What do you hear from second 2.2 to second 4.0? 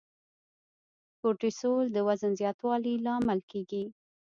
زیاتوالي لامل کېږي.